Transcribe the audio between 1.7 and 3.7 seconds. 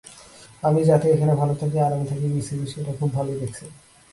আরামে থাকি, বিসিবি সেটা খুব ভালোই দেখছে।